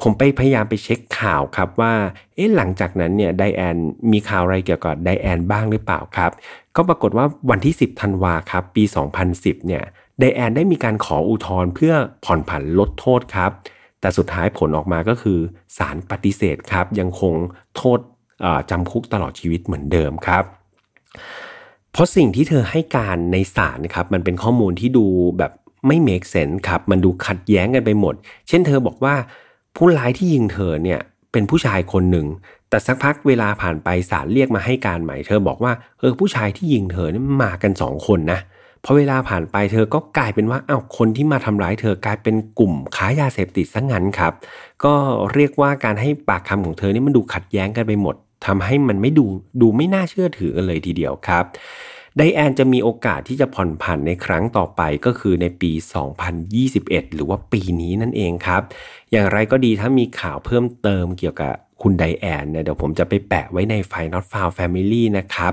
[0.02, 1.92] ผมไปพยายามไปเช็คข่าวครับว่า
[2.34, 3.76] เอ๊ะหลังจากนั้นเนี่ยไดแอน
[4.12, 6.30] มีข่าวอะไรเกี่ยวกับไดแอนบ้างหรือเปล่าครับ
[6.76, 8.84] ก็ปรากฏว่าวันที่ 10ธันวาครับ ปี
[9.24, 9.84] 2010 เนี่ย
[10.18, 13.50] ไดแอนได้มีการขออุทธรณ์เพื่อผ่อนผันลดโทษครับ
[14.00, 15.38] แต่สุดท้ายผลออกมาก็คือ
[15.78, 17.34] ศาลปฏิเสธครับ ยังคง
[17.76, 17.98] โทษ
[18.70, 20.44] จำคุกตลอดชีวิตเหมือนเดิมครับ
[21.92, 25.06] เพราะสิ่งที่เธอให้การในศาลครับ มันเป็นข้อมูลที่ดู
[25.38, 25.52] แบบ
[25.86, 28.14] ไม่เมกเซนครับ มันดูขัดแย้งกันไปหมด
[28.48, 29.14] เช่นเธอบอกว่า
[29.76, 31.00] ผู้ร้ายที่ยิงเธอเนี่ย
[31.32, 32.26] เป็นผู้ชายคนหนึ่ง
[32.68, 38.40] แต่สักพักเวลาผ่านไปศาลเรียกมาให้การใหม่เธอบอกว่าเออผู้ชายที่ยิงเธอนี่มากันสองคนนะ
[38.84, 44.32] พอเวลาผ่านไปเธอก็กลายเป็นว่าอ้าวคนที่มาทำร้ายเธอกลายเป็นกลุ่มค้ายาเสพติดซะงั้นครับ
[44.84, 44.94] ก็
[45.34, 48.14] เรียกว่าการให้ปากคำของเธอนี่มันดูขัดแย้งกันไปหมด
[48.46, 49.24] ทำให้มันไม่ดู
[49.60, 51.44] ดูไม่น่าเชื่อถือกันเลยทีเดียวครับ
[52.16, 55.72] ไดแอนจะมีโอกาสที่จะผ่อนผันในครั้งต่อไปก็คือในปี
[56.44, 58.62] 2021 หรือว่าปีนี้นั่นเองครับ
[59.10, 65.52] อย่างไรก็ดีถ้ามีข่าวเพิ่มเติมเกี่ยวกับคุณไดแอนเนี่ยเดี๋ยวผมจะไปแปะไว้ในไฟ Not Found Family นะครับ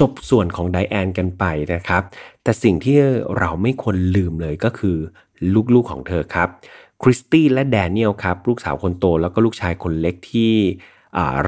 [0.00, 2.02] จบส่วนของไดแอนกันไปนะครับ
[2.42, 2.98] แต่สิ่งที่
[3.38, 4.96] เราไม่ควรลืมเลยก็คือ
[5.74, 6.48] ลูกๆของเธอครับ
[7.02, 10.52] คริสตี้และแดเนียลครับ ลูกสาวคนโตแล้วก็ลูกชายคนเล็กที่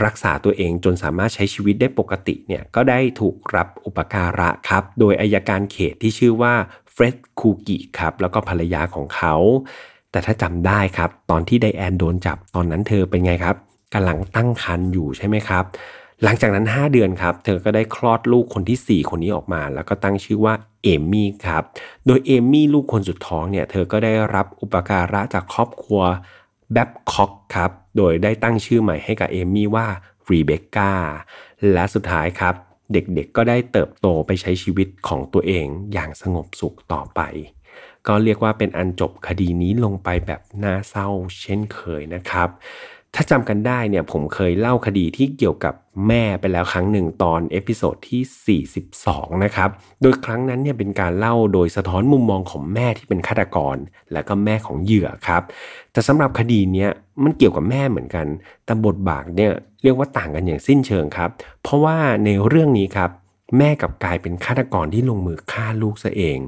[0.04, 6.54] รักษาตัวเองจนสามารถใช้ชีวิตได้ปกติเนี่ยก็ได้ถูกรับอุปการะครับ โดยอายการเขตที่ชื่อว่า
[6.92, 9.34] เฟร็ดคูกิครับแล้วก็ภรรยาของเขา
[10.10, 13.56] แต่ถ้าจำได้ครับ ตอนที่ไดแอนโดนจับตอนนั้นเธอเป็นไงครับ
[13.94, 15.64] กำลังตั้งครรภ์อยู่ใช่ไหมครับ
[16.24, 21.62] หลังจากนั้น 5 เดือนครับ เธอก็ได้คลอดลูกคนที่ 4 คนนี้ออกมา แล้วก็ตั้งชื่อว่าเอมี่ครับ
[22.06, 26.00] โดยเอมี่ลูกคนสุดท้องเนี่ย เธอก็ได้รับอุปการะจากครอบครัว
[26.72, 29.86] แบ็บคอกครับ โดยได้ตั้งชื่อใหม่ให้กับเอมี่ว่า
[30.30, 30.92] รีเบคก้า
[31.72, 32.54] และสุดท้ายครับ
[32.92, 37.20] เด็กๆก็ได้เติบโตไปใช้ชีวิตของตัวเองอย่างสงบสุขต่อไป
[38.06, 41.08] ก็เรียกว่าเป็นอันจบคดีนี้ลงไปแบบน่าเศร้า
[41.40, 42.48] เช่นเคยนะครับ
[43.14, 45.74] ถ้าจำกันได้เนี่ยผมเคยเล่าคดีที่เกี่ยวกับ
[46.08, 48.60] แม่ไปแล้วครั้งหนึ่งตอน episode ที่
[49.00, 49.70] 42 นะครับ
[50.02, 53.76] โดยครั้งนั้นเนี่ยเป็นการเล่าโดยสะท้อนมุมมองของแม่ที่เป็นฆาตกร
[54.12, 55.42] และก็แม่ของเหยื่อครับ
[55.92, 56.90] แต่สำหรับคดีเนี้ย
[57.22, 58.26] มันเกี่ยวกับแม่เหมือนกัน
[58.64, 61.30] แต่บทบาทเนี่ยเรียกว่าต่างกันอย่างสิ้นเชิงครับ
[61.62, 63.10] เพราะว่าในเรื่องนี้ครับ
[63.58, 66.38] แม่กับกลายเป็นฆาตกรที่ลงมือฆ่าลูกซะเอง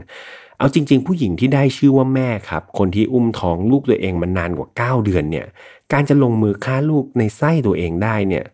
[0.59, 5.47] เอาจริง ๆ ผู้หญิงที่ได้ชื่อว่าแม่ครับ คนที่อุ้มท้องลูกตัวเองมานานกว่า 9 เดือนเนี่ย
[5.95, 8.45] การจะลงมือฆ่าลูกในไส้ตัวเองได้เนี่ย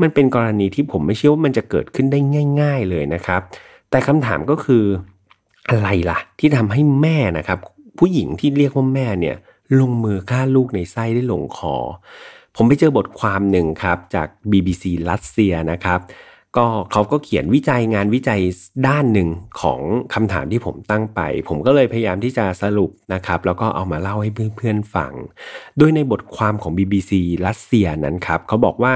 [0.00, 2.18] มันเป็นกรณีที่ผมไม่เชื่อว่ามันจะเกิดขึ้นได้
[2.60, 3.40] ง่าย ๆเลยนะครับ
[3.90, 4.84] แต่คำถามก็คือ
[5.70, 7.58] อะไรล่ะ ที่ทำให้แม่นะครับ
[7.98, 9.36] ผู้หญิงที่เรียกว่าแม่เนี่ย
[9.80, 11.76] ลงมือฆ่าลูกในไส้ได้ลงคอ
[12.56, 16.00] ผมไปเจอบทความหนึ่งครับจาก BBC รัสเซียนะครับ
[16.56, 18.40] ก็เขาก็เขียนวิจัยงานวิจัย
[18.88, 19.28] ด้านหนึ่ง
[19.60, 19.80] ของ
[20.14, 25.12] คำถามที่ผมตั้งไป ผมก็เลยพยายามที่จะสรุปนะครับ แล้วก็เอามาเล่าให้เพื่อนๆฟัง
[25.78, 27.12] โดยในบทความของ BBC
[27.46, 28.94] รัสเซียนั้นครับเขาบอกว่า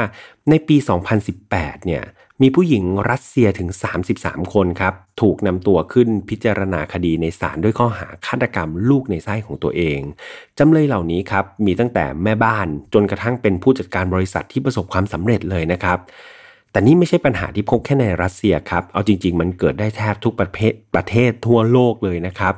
[0.51, 0.77] ในปี
[1.33, 2.05] 2018 เนี่ย
[2.43, 3.69] มีผู้หญิงรัสเซียถึง
[4.11, 10.01] 33 คนครับ ถูกนำตัวขึ้นพิจารณาคดีในศาลด้วยข้อหาฆาตกรรมลูกในไส้ของตัวเอง
[10.59, 15.99] จำเลยเหล่านี้ครับ มีตั้งแต่แม่บ้านจนกระทั่งเป็นผู้จัดการบริษัทที่ประสบความสำเร็จเลยนะครับ
[16.73, 22.55] แต่นี่ไม่ใช่ปัญหาที่พบแค่ในรัสเซียครับ เอาจริง ๆ มันเกิดได้แทบทุกประเทศประเทศทั่วโลกเลยนะครับ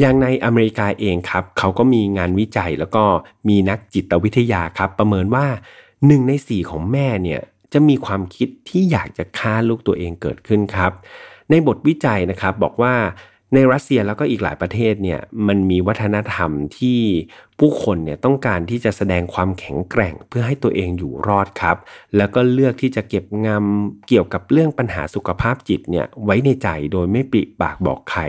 [0.00, 3.04] อย่างในอเมริกาเองครับเขาก็มีงานวิจัยแล้วก็
[3.48, 5.46] มีนักจิตวิทยาครับ ประเมินว่า
[6.06, 7.40] หนึ่งในสี่ของแม่เนี่ย
[7.72, 10.92] จะมีความคิดที่อยากจะฆ่าลูกตัวเองเกิดขึ้นครับ
[11.50, 12.94] ในบทวิจัยนะครับบอกว่า
[13.54, 17.00] ในรัสเซียแล้วก็อีกหลายประเทศเนี่ยมันมีวัฒนธรรมที่
[17.58, 21.76] ผู้คนเนี่ยต้องการที่จะแสดงความแข็งแกร่งเพื่อให้ตัวเองอยู่รอดครับ
[22.16, 28.22] แล้วก็เลือกที่จะเก็บงำเกี่ยวกับเรื่องปัญหาสุขภาพจิตเนี่ยไว้ในใจโดยไม่ปิปากบอกใคร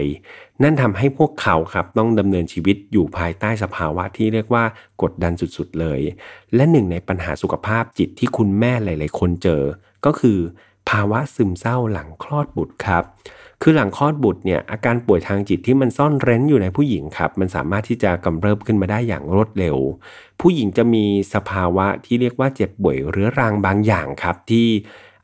[0.64, 4.64] นั่นทำให้พวกเขาครับต้องดำเนินชีวิตอยู่ภายใต้สภาวะที่เรียกว่า
[5.02, 6.02] กดดันสุดๆเลย
[6.56, 9.62] และหนึ่งในปัญหาสุขภาพจิตที่คุณแม่หลาย ๆ คนเจอ
[10.06, 10.40] ก็คือ
[10.90, 13.04] ภาวะซึมเศร้าหลังคลอดบุตรครับ
[13.62, 19.78] คือหลังคลอดบุตรเนี่ยอาการป่วยทางจิตที่มันซ่อนเร้นอยู่ในผู้หญิงครับ มันสามารถที่จะกำเริบขึ้นมาได้อย่างรวดเร็ว
[20.40, 24.68] ผู้หญิงจะมีสภาวะที่เรียกว่าเจ็บป่วยเรื้อรังบางอย่างครับที่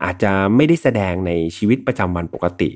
[0.04, 2.72] อาจจะไม่ได้แสดงในชีวิตประจำวันปกติ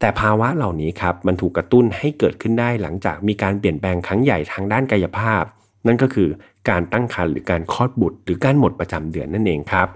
[0.00, 5.42] แต่ภาวะเหล่านี้ครับมันถูกกระตุ้นให้เกิดขึ้นได้หลังจากมีการเปลี่ยนแปลงครั้งใหญ่ทางด้านกายภาพ
[5.86, 6.28] นั่นก็คือ
[6.70, 9.88] การตั้งครรภ์หรือการคลอดบุตร หรือการหมดประจำเดือนนั่นเองครับ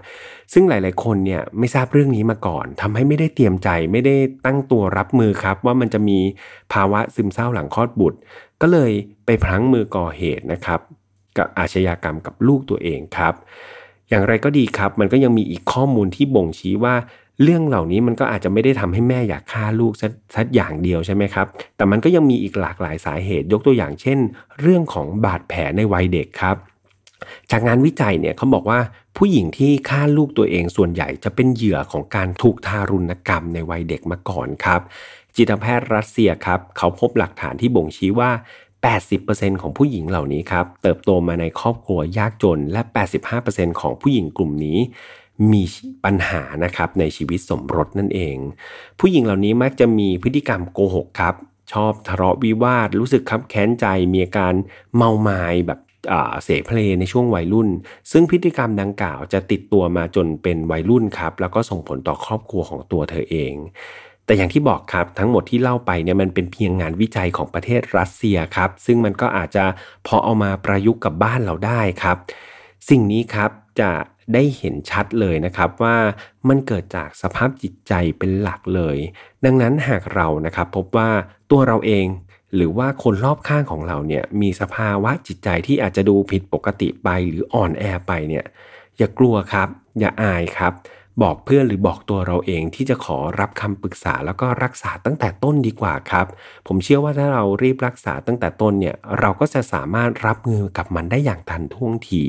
[0.53, 6.19] ซึ่งหลาย ๆ คนเนี่ยไม่ทราบเรื่องนี้มาก่อนทำให้ไม่ได้เตรียมใจไม่ได้ตั้งตัวรับมือครับ ว่ามันจะมี
[6.73, 8.19] ภาวะซึมเศร้าหลังคลอดบุตร
[8.61, 8.91] ก็เลย
[9.25, 10.79] ไปพลั้งมือก่อเหตุนะครับ
[11.37, 13.33] กับอาชญากรรมกับลูกตัวเองครับ
[14.09, 16.95] อย่างไรก็ดีครับ มันก็ยังมีอีกข้อมูลที่บ่งชี้ว่า
[17.43, 19.93] เรื่องเหล่านี้มันก็อาจจะไม่ได้ทำให้แม่อยากฆ่าลูก
[20.35, 24.19] สักอย่างเดียวใช่ไหมครับ แต่มันก็ยังมีอีกหลากหลายสาเหตุยกตัวอย่างเช่น
[24.61, 26.55] เรื่องของบาดแผลในวัยเด็กครับ
[27.51, 28.79] จากงานวิจัยเนี่ยเขาบอกว่า
[29.17, 34.81] ผู้หญิงที่ฆ่าลูกตัวเองส่วนใหญ่จะเป็นเหยื่อของการถูกทารุณกรรมในวัยเด็กมาก่อนครับ
[35.35, 38.31] จิตแพทย์รัสเซียครับ เขาพบหลักฐานที่บ่งชี้ว่า
[38.95, 42.81] 80%ของผู้หญิงเหล่านี้ครับ เติบโตมาในครอบครัวยากจนและ
[43.31, 44.79] 85%ของผู้หญิงกลุ่มนี้
[45.51, 45.63] มี
[46.05, 48.37] ปัญหานะครับในชีวิตสมรสนั่นเอง
[48.99, 51.35] ผู้หญิงเหล่านี้มักจะมีพฤติกรรมโกหกครับ
[51.73, 54.53] ชอบทะเลาะวิวาท รู้สึกคับแค้นใจมีอาการ
[54.95, 55.79] เมาไมา้แบบ
[56.43, 57.69] เสเพลในช่วงวัยรุ่น
[58.11, 63.53] ซึ่งพฤติกรรมดังกล่าวจะติดตัวมาจนเป็นวัยรุ่นครับ แล้วก็ส่งผลต่อครอบครัวของตัวเธอเอง
[64.25, 69.65] แต่อย่างที่บอกครับทั้งหมดที่เล่าไปเนี่ยมันเป็นเพียงงานวิจัยของประเทศรัสเซียครับ ซึ่งมันก็อาจจะ
[70.07, 72.17] พอเอามาประยุกต์กับบ้านเราได้ครับ
[72.89, 73.91] สิ่งนี้ครับจะ
[74.33, 75.97] ได้เห็นชัดเลยนะครับว่า
[76.47, 78.97] มันเกิดจากสภาพจิตใจเป็นหลักเลย
[79.45, 81.09] ดังนั้นหากเรานะครับพบว่า
[81.51, 82.05] ตัวเราเอง
[82.55, 88.45] หรือว่าคนรอบข้างของเราเนี่ยมีสภาวะจิตใจที่อาจจะดูผิดปกติไปหรืออ่อนแอไปเนี่ย
[88.97, 89.67] อย่ากลัวครับ
[89.99, 90.73] อย่าอายครับ
[91.23, 96.25] บอกเพื่อนหรือบอกตัวเราเองที่จะขอรับคำปรึกษาแล้วก็รักษาตั้งแต่ต้นดีกว่าครับ
[96.67, 102.23] ผมเชื่อว่าถ้าเรารีบรักษาตั้งแต่ต้นเนี่ยเราก็จะสามารถรับมือกับมันได้อย่างทันท่วงที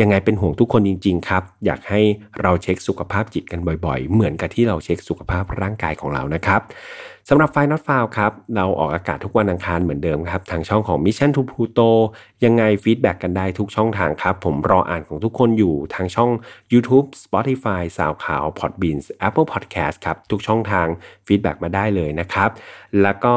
[0.00, 2.00] ยังไงเป็นห่วงทุกคนจริง ๆ ครับ อยากให้
[2.42, 6.60] เราเช็คสุขภาพจิตกันบ่อยๆ เหมือนกับที่เราเช็คสุขภาพร่างกายของเรานะครับ
[7.28, 11.90] สำหรับ Final File ครับ เราออกอากาศทุกวันอังคารเหมือนเดิมครับ ทางช่องของ Mission to Pluto
[12.44, 16.30] ยังไง feedback กันได้ทุกช่องทางครับ ผมรออ่านของทุกคนอยู่ทางช่อง
[16.72, 20.86] YouTube Spotify SoundCloud Podbean Apple Podcast ครับ ทุกช่องทาง
[21.26, 22.50] feedback มาได้เลยนะครับ
[23.02, 23.34] แล้วก็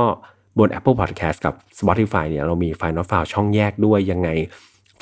[0.59, 4.29] บน Apple Podcast กับ Spotify เนี่ยเรามี Final File ช่องแยกด้วยยังไง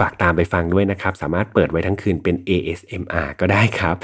[0.02, 3.96] ฝากตามไปฟังด้วยนะครับ สามารถเปิดไว้ทั้งคืนเป็น ASMR ก็ได้ครับ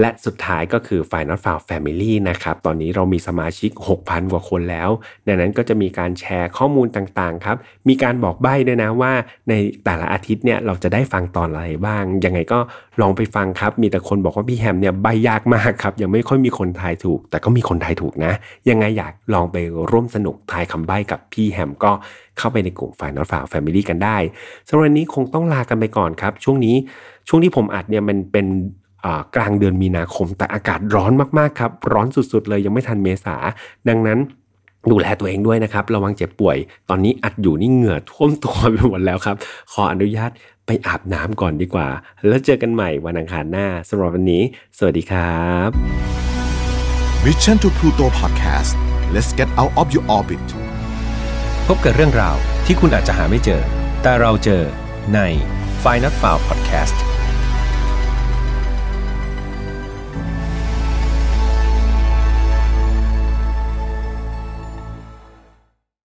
[0.00, 3.70] และสุดท้ายก็คือ Final f i l e Family นะครับ ตอนนี้เรามีสมาชิก
[4.02, 4.90] 6,000 กว่าคนแล้ว
[5.26, 7.56] ดังนั้นก็จะมีการแชร์ข้อมูลต่างๆครับ
[7.88, 9.12] มีการบอกใบ้ด้วยนะว่า
[9.48, 9.52] ใน
[9.84, 12.58] แต่ละอาทิตย์เนี่ยเราจะได้ฟังตอนอะไรบ้าง ยังไงก็
[13.00, 18.32] ลองไปฟังครับ มีแต่คนบอกว่าพี่แฮมเนี่ยใบ้ยากมากครับ ยังไม่ค่อยมีคนทายถูก แต่ก็มีคนทายถูกนะ
[18.70, 19.56] ยังไงอยากลองไป
[19.90, 21.92] ร่วมสนุกทายคำใบ้กับพี่แฮมก็
[22.38, 24.16] เข้าไปในกลุ่ม Final f i l e Family กันได้
[24.68, 26.76] สำหรับวันนี้คงต้องลากันไปก่อนครับ ช่วงนี้
[27.28, 28.46] ช่วงที่ผมอัดเนี่ยมันเป็น
[29.36, 33.36] กลางเดือนมีนาคม แต่อากาศร้อนมากๆครับ ร้อนสุดๆเลยยังไม่ทันเมษา
[33.88, 34.18] ดังนั้น
[34.90, 36.56] ดูแลตัวเองด้วยนะครับ ระวังเจ็บป่วย
[36.88, 39.36] ตอนนี้อัดอยู่นี่เหงื่อท่วมตัวไปหมดแล้วครับ
[39.72, 40.30] ขออนุญาต
[40.66, 41.88] ไปอาบน้ำก่อนดีกว่า
[42.26, 44.42] แล้วเจอกันใหม่วันอังคารหน้าสำหรับวันนี้
[44.78, 45.70] สวัสดีครับ
[47.24, 48.72] Mission to Pluto Podcast
[49.14, 50.46] let's get out of your orbit
[51.66, 52.36] พบกับเรื่องราว
[52.66, 53.62] ที่คุณอาจจะหาไม่เจอ
[54.02, 54.62] แต่เราเจอ
[55.14, 55.20] ใน
[55.82, 57.13] f i n a l f i l e Podcast